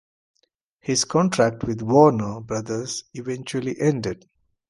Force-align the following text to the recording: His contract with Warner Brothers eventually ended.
His 0.79 1.05
contract 1.05 1.63
with 1.63 1.83
Warner 1.83 2.39
Brothers 2.41 3.03
eventually 3.13 3.79
ended. 3.79 4.27